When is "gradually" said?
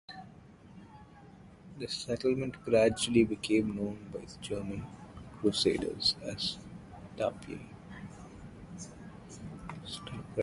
2.65-3.23